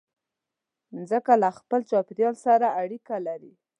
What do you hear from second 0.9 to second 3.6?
مځکه له خپل چاپېریال سره اړیکه لري.